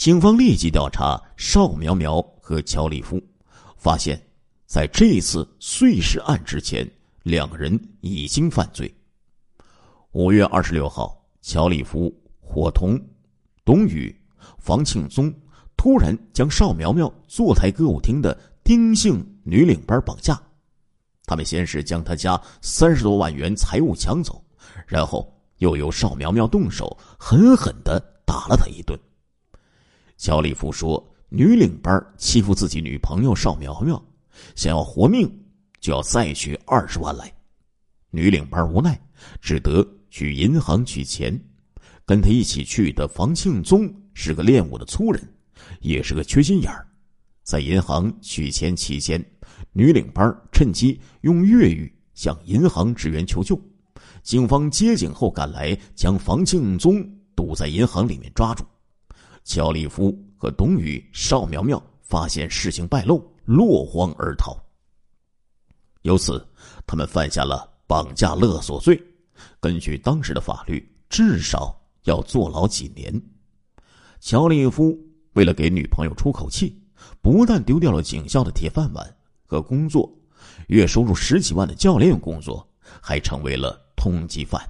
[0.00, 3.22] 警方立即调查邵苗苗和乔立夫，
[3.76, 4.18] 发现，
[4.64, 6.90] 在这次碎尸案之前，
[7.22, 8.90] 两人已经犯罪。
[10.12, 12.10] 五月二十六号，乔立夫、
[12.40, 12.98] 伙同
[13.62, 14.18] 董宇、
[14.56, 15.30] 房庆宗
[15.76, 20.40] 突然将邵苗苗坐台歌舞厅的丁姓女领班绑架。
[21.26, 24.42] 他们先是将他家三十多万元财物抢走，
[24.86, 28.98] 然后又由邵苗苗动手，狠狠的打了他一顿。
[30.20, 34.00] 乔立夫说：“女领班欺负自己女朋友邵苗苗，
[34.54, 35.26] 想要活命
[35.80, 37.32] 就要再取二十万来。”
[38.12, 39.00] 女领班无奈，
[39.40, 41.42] 只得去银行取钱。
[42.04, 45.26] 跟他一起去的房庆宗是个练武的粗人，
[45.80, 46.86] 也是个缺心眼儿，
[47.42, 49.24] 在银行取钱期间。
[49.72, 53.58] 女领班趁机用粤语向银行职员求救，
[54.22, 57.02] 警方接警后赶来，将房庆宗
[57.34, 58.66] 堵在银行里面抓住。
[59.44, 64.56] 乔立夫和董宇、邵苗苗发现事情败露，落荒而逃。
[66.02, 66.46] 由此，
[66.86, 69.00] 他们犯下了绑架勒索罪，
[69.58, 73.20] 根据当时的法律，至少要坐牢几年。
[74.20, 74.98] 乔立夫
[75.32, 76.80] 为了给女朋友出口气，
[77.20, 79.16] 不但丢掉了警校的铁饭碗。
[79.44, 80.08] 和工作，
[80.68, 82.64] 月收入十几万的教练工作，
[83.02, 84.62] 还成为了通缉犯。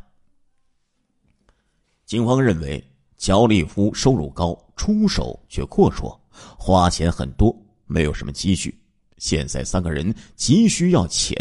[2.06, 2.82] 警方认为
[3.20, 6.18] 乔立夫收入高，出手却阔绰，
[6.58, 7.54] 花钱很多，
[7.84, 8.74] 没有什么积蓄。
[9.18, 11.36] 现在三个人急需要钱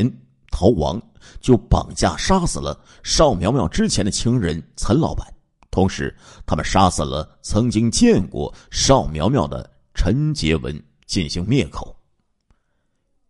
[0.52, 1.02] 逃亡，
[1.40, 5.26] 就绑架杀死了邵苗苗之前的情人陈老板，
[5.72, 6.14] 同时
[6.46, 11.96] 他们杀死了曾经见过邵苗苗的陈杰文，进行灭口。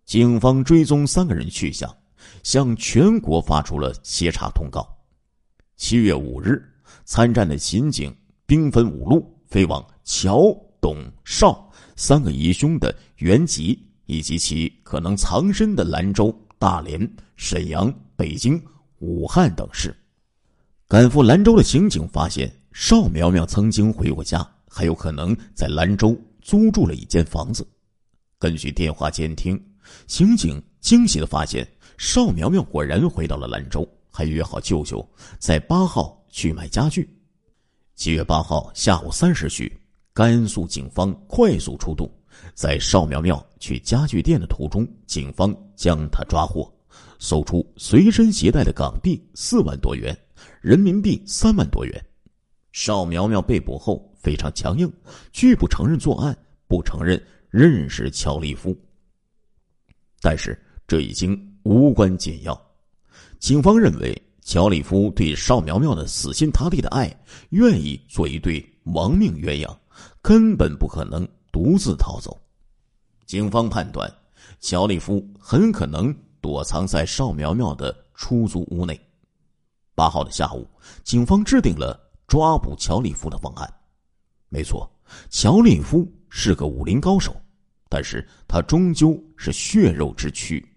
[0.05, 1.95] 警方追踪三个人去向，
[2.41, 4.89] 向全国发出了协查通告。
[5.75, 6.67] 七月五日，
[7.05, 8.11] 参战的刑警
[8.49, 16.99] 兵分五路，飞往乔、董、邵三个疑凶的原籍以及其可能藏身的兰州、大连、
[17.35, 18.59] 沈阳、北京、
[18.97, 19.95] 武汉等市。
[20.87, 27.63] 赶赴兰州的刑警发现，邵苗苗曾经回过家，还有可能在兰州租住了一间房子。
[28.39, 29.63] 根据电话监听。
[30.07, 31.67] 刑警惊喜的发现，
[31.99, 35.07] 邵苗苗果然回到了兰州，还约好舅舅
[35.37, 37.07] 在八号去买家具。
[37.99, 39.69] 七月八号下午三时许，
[40.13, 42.09] 甘肃警方快速出动，
[42.53, 46.73] 在邵苗苗去家具店的途中，警方将他抓获，
[47.19, 50.17] 搜出随身携带的港币四万多元，
[50.61, 52.01] 人民币三万多元。
[52.71, 54.89] 邵苗苗被捕后非常强硬，
[55.33, 56.33] 拒不承认作案，
[56.69, 58.73] 不承认认识乔立夫。
[60.21, 62.57] 但是这已经无关紧要。
[63.39, 67.07] 警方认为，乔立夫对邵苗苗的死心塌地的爱，
[67.49, 69.77] 愿意做一对亡命鸳鸯，
[70.23, 72.35] 根本不可能独自逃走。
[73.27, 74.11] 警方判断，
[74.59, 76.11] 乔立夫很可能
[76.41, 78.99] 躲藏在邵苗苗的出租屋内。
[79.93, 80.67] 八号的下午，
[81.03, 83.71] 警方制定了抓捕乔立夫的方案。
[84.47, 84.91] 没错，
[85.29, 87.35] 乔立夫是个武林高手。
[87.87, 90.67] 但是他终究是血肉之躯，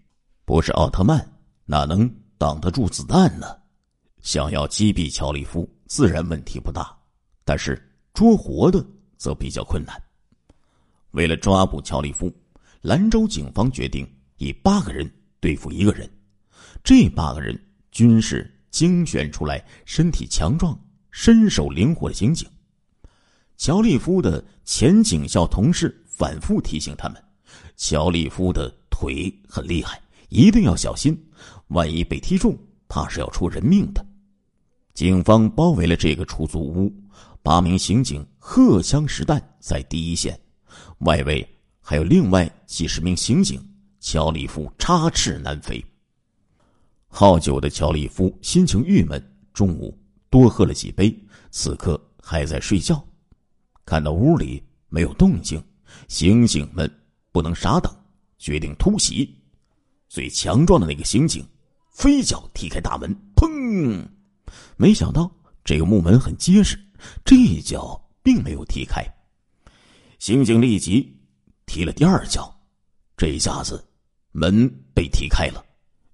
[0.45, 1.27] 不是奥特曼，
[1.65, 2.07] 哪能
[2.37, 3.47] 挡得住子弹呢？
[4.23, 6.97] 想要击毙乔立夫，自然问题不大，
[7.45, 7.79] 但是
[8.11, 8.83] 捉活的
[9.15, 9.95] 则比较困难。
[11.11, 12.33] 为了抓捕乔立夫，
[12.81, 15.07] 兰州警方决定以八个人
[15.39, 16.09] 对付一个人。
[16.83, 17.55] 这八个人
[17.91, 20.75] 均是精选出来、身体强壮、
[21.11, 22.49] 身手灵活的刑警。
[23.57, 25.99] 乔立夫的前警校同事。
[26.15, 27.21] 反复提醒他们，
[27.75, 31.19] 乔立夫的腿很厉害，一定要小心，
[31.69, 32.55] 万一被踢中，
[32.87, 34.05] 怕是要出人命的。
[34.93, 36.93] 警方包围了这个出租屋，
[37.41, 40.39] 八名刑警荷枪实弹在第一线，
[40.99, 41.47] 外围
[41.81, 43.59] 还有另外几十名刑警。
[43.99, 45.83] 乔利夫插翅难飞。
[47.07, 49.97] 好酒的乔利夫心情郁闷，中午
[50.29, 51.17] 多喝了几杯，
[51.51, 53.01] 此刻还在睡觉，
[53.85, 55.63] 看到屋里没有动静。
[56.07, 56.91] 刑警们
[57.31, 57.89] 不能傻等，
[58.37, 59.33] 决定突袭。
[60.09, 61.47] 最强壮的那个刑警
[61.91, 64.05] 飞脚踢开大门，砰！
[64.77, 65.31] 没想到
[65.63, 66.77] 这个木门很结实，
[67.23, 69.05] 这一脚并没有踢开。
[70.19, 71.15] 刑警立即
[71.65, 72.53] 踢了第二脚，
[73.17, 73.83] 这一下子
[74.31, 75.63] 门被踢开了。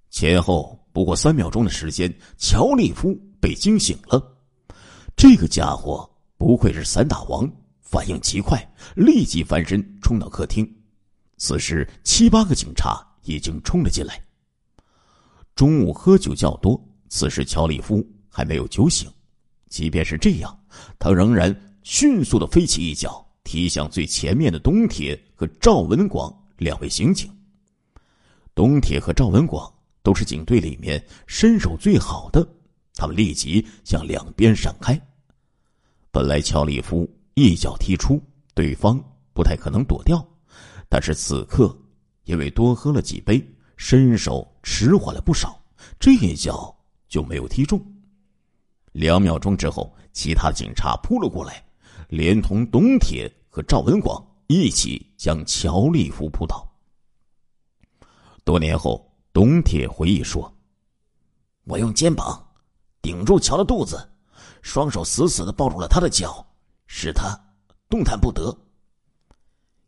[0.10, 4.38] 前后不过三秒钟的时间，乔利夫被惊醒了。
[5.16, 7.50] 这个家伙不愧是散打王。
[7.82, 10.64] 反应极快，立即翻身冲到客厅。
[11.38, 14.24] 此时七八个警察已经冲了进来。
[15.56, 19.12] 中午喝酒较多，此时乔利夫还没有酒醒。
[19.68, 20.60] 即便是这样，
[20.98, 27.30] 他仍然迅速的飞起一脚，踢向最前面的东铁和赵文广两位刑警。
[28.56, 29.72] 东铁和赵文广
[30.02, 32.48] 都是警队里面身手最好的，
[32.96, 35.00] 他们立即向两边闪开。
[36.12, 38.22] 本来乔利夫一脚踢出，
[38.56, 39.00] 对方
[39.34, 40.28] 不太可能躲掉，
[40.90, 41.78] 但是此刻
[42.24, 43.48] 因为多喝了几杯，
[43.78, 45.64] 身手迟缓了不少，
[46.00, 46.76] 这一脚
[47.08, 47.80] 就没有踢中。
[48.92, 51.64] 两秒钟之后，其他警察扑了过来，
[52.10, 56.68] 连同董铁和赵文广一起将乔立夫扑倒。
[58.44, 60.52] 多年后，董铁回忆说
[61.66, 62.44] ：“我用肩膀
[63.02, 64.10] 顶住乔的肚子，
[64.62, 66.46] 双手死死的抱住了他的脚，
[66.88, 67.40] 使他
[67.88, 68.58] 动弹不得。”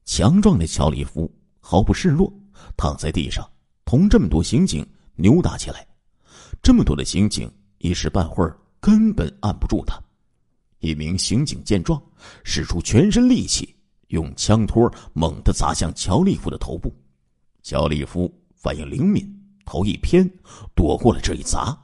[0.06, 2.32] 强壮的乔立夫毫不示弱，
[2.78, 3.50] 躺在地上，
[3.84, 5.88] 同这么多刑警扭打起来。
[6.62, 8.56] 这么多的刑警一时半会儿。
[8.82, 9.98] 根本按不住他。
[10.80, 12.02] 一名刑警见状，
[12.44, 13.76] 使出全身力气，
[14.08, 16.92] 用枪托猛地砸向乔利夫的头部。
[17.62, 19.24] 乔利夫反应灵敏，
[19.64, 20.28] 头一偏，
[20.76, 21.80] 躲过了这一砸。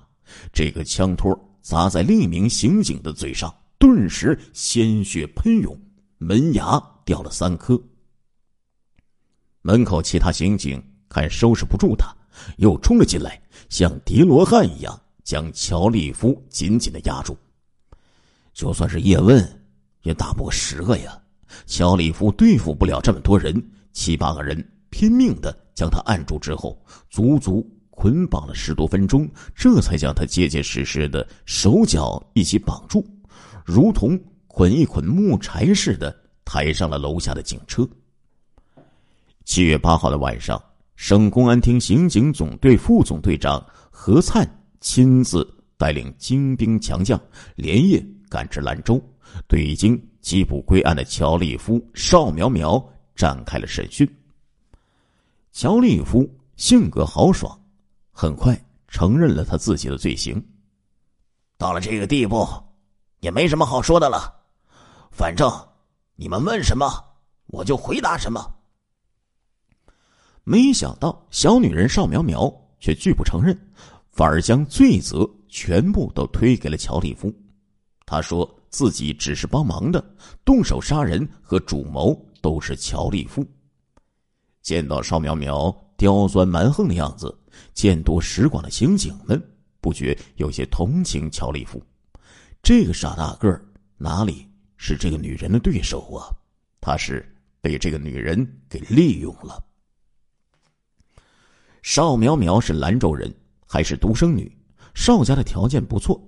[0.51, 5.79] 这个枪托砸在另一名刑警的嘴上，顿时鲜血喷涌，
[6.17, 7.79] 门牙掉了三颗。
[9.61, 12.11] 门口其他刑警看收拾不住他，
[12.57, 13.39] 又冲了进来，
[13.69, 14.99] 像叠罗汉一样。
[15.27, 17.37] 将乔立夫紧紧的压住，
[18.53, 19.45] 就算是叶问，
[20.03, 21.21] 也打不过十个呀。
[21.65, 24.57] 乔立夫对付不了这么多人，七八个人
[24.89, 33.05] 拼命的将他按住之后，足足捆绑了十多分钟，这才将他结结实实的手脚一起绑住，
[33.65, 37.85] 如同捆一捆木柴似的，抬上了楼下的警车。
[39.43, 40.61] 七月八号的晚上，
[40.95, 44.49] 省公安厅刑警总队副总队长何灿。
[44.79, 45.47] 亲自
[45.77, 47.19] 带领精兵强将，
[47.55, 49.01] 连夜赶至兰州，
[49.47, 52.83] 对已经缉捕归案的乔立夫、邵苗苗
[53.15, 54.07] 展开了审讯。
[55.51, 57.59] 乔立夫性格豪爽，
[58.11, 60.43] 很快承认了他自己的罪行。
[61.57, 62.47] 到了这个地步，
[63.19, 64.33] 也没什么好说的了。
[65.11, 65.51] 反正
[66.15, 66.87] 你们问什么，
[67.47, 68.53] 我就回答什么。
[70.43, 72.49] 没想到小女人邵苗苗
[72.79, 73.57] 却拒不承认。
[74.17, 77.31] 反而将罪责全部都推给了乔立夫，
[78.03, 80.03] 他说自己只是帮忙的，
[80.43, 83.45] 动手杀人和主谋都是乔立夫。
[84.63, 87.31] 见到邵苗苗刁钻蛮横的样子，
[87.75, 89.39] 见多识广的刑警们
[89.79, 91.79] 不觉有些同情乔立夫。
[92.63, 93.63] 这个傻大个儿
[93.97, 96.33] 哪里是这个女人的对手啊？
[96.81, 97.23] 他是
[97.61, 99.63] 被这个女人给利用了。
[101.83, 103.31] 邵苗苗是兰州人。
[103.67, 104.49] 还是独生女，
[104.95, 106.19] 邵家的条件不错，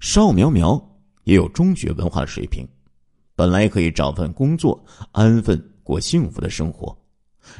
[0.00, 0.80] 邵苗苗
[1.24, 2.66] 也有中学文化的水平，
[3.34, 6.96] 本来可以找份工作，安分过幸福的生活。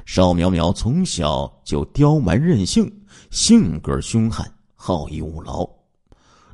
[0.07, 2.91] 邵苗苗从小就刁蛮任性，
[3.31, 5.69] 性格凶悍，好逸恶劳。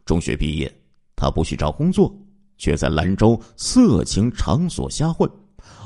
[0.04, 0.74] 中学毕业，
[1.14, 2.12] 她不去找工作，
[2.56, 5.30] 却在兰州色情场所瞎混，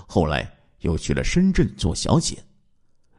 [0.06, 0.50] 后来
[0.80, 2.38] 又去了深圳做小姐。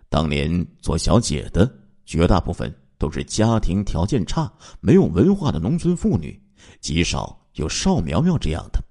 [0.10, 1.70] 当年做小姐的
[2.06, 2.74] 绝大部分。
[2.98, 6.42] 都是家庭条件差、没有文化的农村妇女，
[6.80, 8.84] 极少有邵苗苗这样的。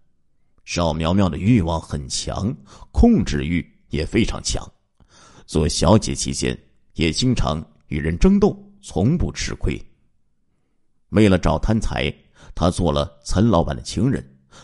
[0.65, 2.55] 邵苗苗的欲望很强，
[2.91, 4.67] 控制欲也非常强。
[5.47, 6.59] 做小姐期间，
[6.95, 9.79] 也经常与人争斗，从不吃亏。
[11.11, 12.13] 为了找贪财，
[12.55, 14.23] 他做了陈老板的情人；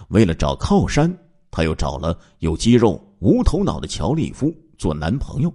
[0.08, 1.14] 为了找靠山，
[1.50, 5.52] 他又找了有肌肉无头脑的乔立夫做男朋友。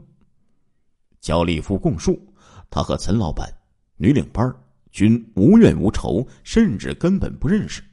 [1.22, 2.22] 乔立夫供述，
[2.70, 3.52] 他和陈老板。
[3.98, 4.54] 女领班
[4.92, 7.84] 均无怨无仇，甚至根本不认识。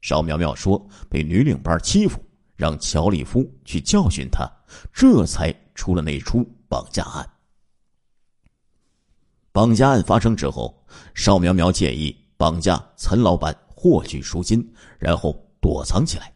[0.00, 2.22] 邵苗苗说被女领班欺负，
[2.56, 4.46] 让乔立夫去教训他，
[4.92, 7.26] 这才出了那出绑架案。
[9.52, 10.84] 绑架案发生之后，
[11.14, 14.66] 邵苗苗建议绑架陈老板，获取赎金，
[14.98, 16.32] 然后躲藏起来。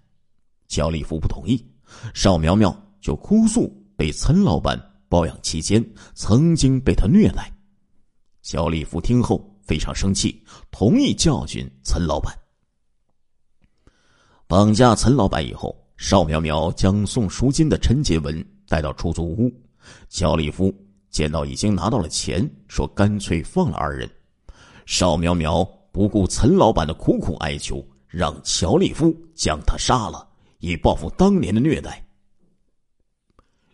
[0.69, 1.67] 乔立夫不同意，
[2.15, 5.85] 邵苗苗就哭诉被陈老板包养期间，
[6.15, 7.53] 曾经被他虐待。
[8.49, 12.35] 乔立夫听后非常生气，同意教训陈老板。
[14.47, 19.53] 绑架陈老板以后，邵苗苗将送赎金的陈杰文带到出租屋。
[20.09, 20.75] 乔立夫
[21.11, 24.11] 见到已经拿到了钱，说干脆放了二人。
[24.87, 25.63] 邵苗苗
[25.93, 30.27] 不顾陈老板的苦苦哀求，让乔立夫将他杀了，
[30.61, 32.03] 以报复当年的虐待。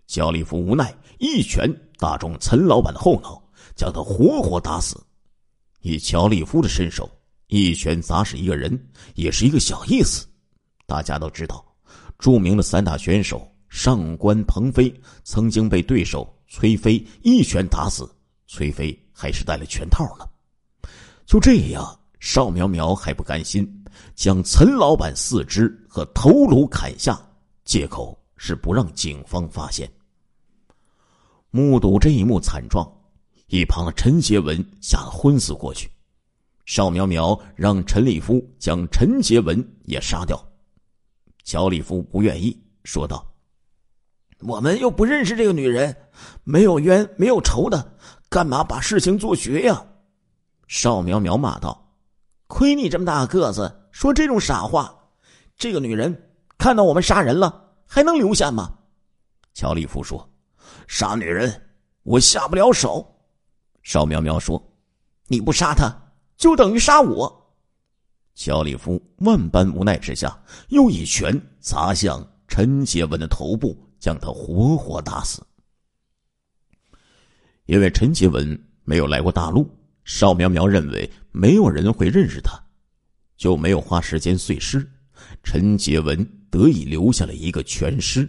[0.09, 3.41] 乔立夫无奈，一拳打中陈老板的后脑。
[3.75, 5.01] 将他活活打死。
[5.81, 7.11] 以乔立夫的身手，
[7.49, 10.27] 一拳砸死一个人也是一个小意思。
[10.87, 11.65] 大家都知道，
[12.19, 14.93] 著名的散打选手上官鹏飞
[15.25, 18.09] 曾经被对手崔飞一拳打死，
[18.47, 20.27] 崔飞还是戴了拳套呢。
[21.27, 27.21] 就这样，邵苗苗还不甘心，将陈老板四肢和头颅砍下，
[27.65, 29.91] 借口是不让警方发现。
[31.51, 32.91] 目睹这一幕惨状，
[33.55, 35.89] 一旁的陈杰文吓得昏死过去。
[36.65, 40.43] 邵苗苗让陈立夫将陈杰文也杀掉，
[41.45, 43.25] 乔立夫不愿意，说道。
[44.41, 45.95] 我们又不认识这个女人，
[46.43, 47.97] 没有冤没有仇的，
[48.29, 49.87] 干嘛把事情做绝呀？
[50.67, 51.95] 邵苗苗骂道
[52.49, 54.93] ：“亏你这么大个子，说这种傻话！
[55.57, 58.73] 这个女人看到我们杀人了，还能留下吗？”
[59.55, 60.29] 乔立夫说
[60.89, 61.69] ：“杀女人，
[62.03, 63.09] 我下不了手。”
[63.85, 64.61] 邵苗苗说
[65.29, 67.55] ：“你不杀他，就等于杀我。”
[68.35, 70.37] 乔立夫万般无奈之下，
[70.71, 73.81] 又一拳砸向陈杰文的头部。
[74.05, 75.43] 将他活活打死。
[77.65, 79.67] 因为陈杰文没有来过大陆，
[80.05, 82.53] 邵苗苗认为没有人会认识他，
[83.39, 84.87] 就没有花时间碎尸。
[85.43, 88.29] 陈杰文得以留下了一个全尸。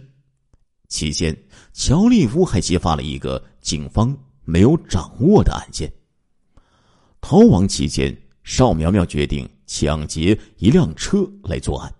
[0.88, 1.36] 期间，
[1.74, 5.92] 乔立夫还揭发了一个警方没有掌握的案件。
[7.20, 11.94] 逃亡期间，邵苗苗决定抢劫一辆车来作案，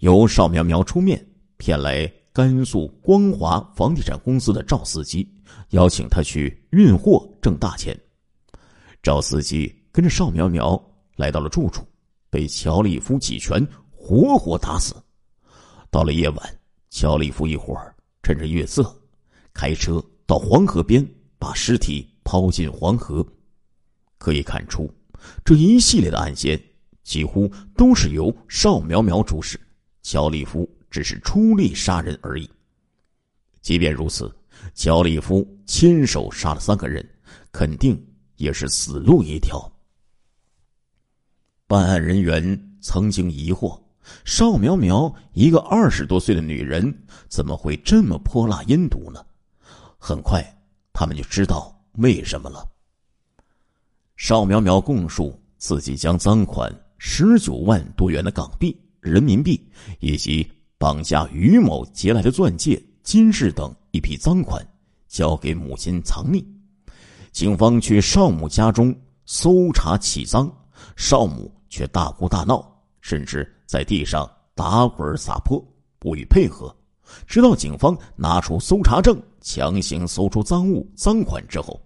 [0.00, 2.12] 由邵苗苗出面骗来。
[2.32, 5.28] 甘肃光华房地产公司的赵司机
[5.70, 7.98] 邀请他去运货挣大钱，
[9.02, 10.80] 赵司机跟着邵苗苗
[11.16, 11.84] 来到了住处，
[12.30, 14.94] 被乔立夫几拳活活打死。
[15.90, 16.58] 到了夜晚，
[16.88, 18.96] 乔立夫一伙儿趁着月色，
[19.52, 21.04] 开车到黄河边
[21.40, 23.26] 把尸体抛进黄河。
[24.18, 24.88] 可以看出，
[25.44, 26.62] 这一系列的案件
[27.02, 29.58] 几乎都是由邵苗苗主使，
[30.02, 30.70] 乔立夫。
[30.90, 32.50] 只是出力杀人而已。
[33.62, 34.28] 即便如此，
[34.74, 37.08] 乔立夫亲手杀了三个人，
[37.52, 37.96] 肯定
[38.34, 39.70] 也是死路一条。
[41.68, 43.80] 办案人员曾经疑惑：
[44.24, 46.92] 邵苗苗一个二十多岁的女人，
[47.28, 49.24] 怎么会这么泼辣阴毒呢？
[49.96, 50.44] 很快，
[51.00, 52.68] 他们就知道为什么了。
[54.16, 59.58] 邵苗苗供述，自己将赃款十九万多元的港币、人民币
[60.00, 60.46] 以及。
[60.76, 64.66] 绑架于某劫来的钻戒、金饰等一批赃款，
[65.08, 66.42] 交给母亲藏匿。
[67.32, 68.94] 警方去邵母家中
[69.26, 70.50] 搜查起赃，
[70.96, 72.64] 邵母却大哭大闹，
[73.02, 75.62] 甚至在地上打滚撒泼，
[75.98, 76.74] 不予配合。
[77.26, 81.80] 直到警方拿出搜查证，强行搜出赃物、赃款之后，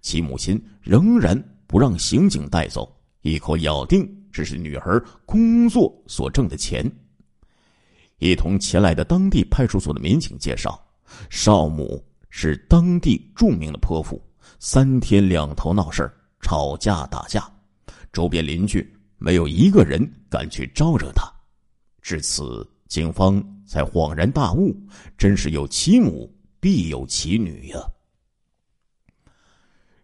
[0.00, 2.90] 其母亲仍然不让刑警带走，
[3.22, 6.90] 一口咬定这是女儿工作所挣的钱。
[8.18, 10.78] 一同前来的当地派出所的民警介绍，
[11.30, 14.22] 少母是当地著名的泼妇，
[14.58, 16.10] 三天两头闹事
[16.42, 17.50] 吵架打架，
[18.12, 18.86] 周边邻居
[19.16, 21.24] 没有一个人敢去招惹她。
[22.02, 24.76] 至此，警方才恍然大悟：
[25.16, 27.78] 真是有其母必有其女呀！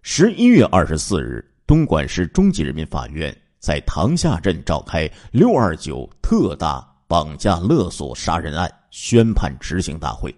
[0.02, 6.90] 十一月二十四日，东莞市中级人民法院在塘下镇召开“六二九”特大。
[7.08, 10.34] 绑架勒索杀人案宣判执行大会，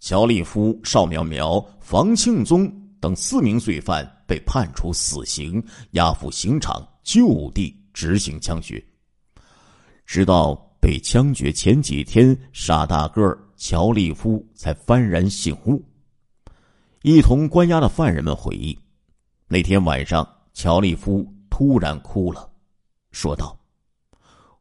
[0.00, 2.66] 乔立夫、邵苗苗、房庆宗
[2.98, 8.82] 等四名罪犯被判处死刑，押赴刑场就地执行枪决。
[10.06, 15.82] 直到被枪决前几天，傻大个乔利夫才幡然醒悟。
[17.02, 18.78] 一同关押的犯人们回忆，
[19.48, 20.24] 那天晚上，
[20.54, 22.48] 乔利夫突然哭了，
[23.10, 23.58] 说道。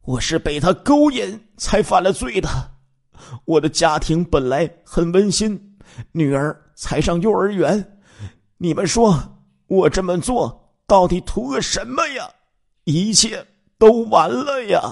[0.02, 2.50] 我是被他勾引才犯了罪的。
[3.46, 5.78] 我的家庭本来很温馨，
[6.12, 8.00] 女儿才上幼儿园。
[8.58, 9.16] 你们说
[9.68, 12.28] 我这么做到底图个什么呀？
[12.86, 13.46] 一切
[13.78, 14.92] 都完了呀！